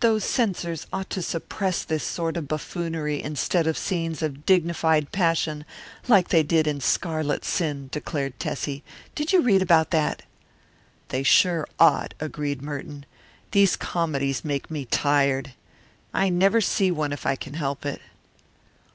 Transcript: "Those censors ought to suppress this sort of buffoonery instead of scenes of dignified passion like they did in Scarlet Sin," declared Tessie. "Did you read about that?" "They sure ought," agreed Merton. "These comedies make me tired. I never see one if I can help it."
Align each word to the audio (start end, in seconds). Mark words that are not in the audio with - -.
"Those 0.00 0.24
censors 0.24 0.86
ought 0.90 1.10
to 1.10 1.20
suppress 1.20 1.84
this 1.84 2.02
sort 2.02 2.38
of 2.38 2.48
buffoonery 2.48 3.22
instead 3.22 3.66
of 3.66 3.76
scenes 3.76 4.22
of 4.22 4.46
dignified 4.46 5.12
passion 5.12 5.66
like 6.08 6.28
they 6.28 6.42
did 6.42 6.66
in 6.66 6.80
Scarlet 6.80 7.44
Sin," 7.44 7.90
declared 7.92 8.40
Tessie. 8.40 8.82
"Did 9.14 9.34
you 9.34 9.42
read 9.42 9.60
about 9.60 9.90
that?" 9.90 10.22
"They 11.08 11.22
sure 11.22 11.66
ought," 11.78 12.14
agreed 12.20 12.62
Merton. 12.62 13.04
"These 13.50 13.76
comedies 13.76 14.42
make 14.46 14.70
me 14.70 14.86
tired. 14.86 15.52
I 16.14 16.30
never 16.30 16.62
see 16.62 16.90
one 16.90 17.12
if 17.12 17.26
I 17.26 17.36
can 17.36 17.52
help 17.52 17.84
it." 17.84 18.00